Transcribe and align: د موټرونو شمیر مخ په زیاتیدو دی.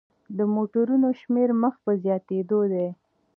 د 0.37 0.39
موټرونو 0.55 1.07
شمیر 1.19 1.49
مخ 1.61 1.73
په 1.85 1.91
زیاتیدو 2.03 2.59
دی. 2.73 2.87